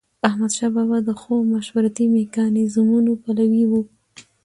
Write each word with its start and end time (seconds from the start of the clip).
احمدشاه 0.27 0.71
بابا 0.75 0.97
د 1.07 1.09
ښو 1.21 1.33
مشورتي 1.53 2.05
میکانیزمونو 2.17 3.11
پلوي 3.23 3.63
و. 3.67 3.71